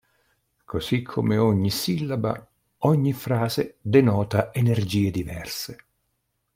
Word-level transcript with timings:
Così 0.65 1.03
come 1.03 1.37
ogni 1.37 1.69
sillaba, 1.69 2.47
ogni 2.85 3.13
frase 3.13 3.77
denota 3.81 4.51
energie 4.51 5.11
diverse. 5.11 5.85